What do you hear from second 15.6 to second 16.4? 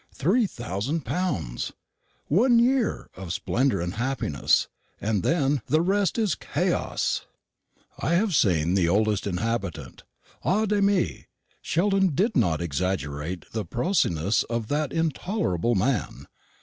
man.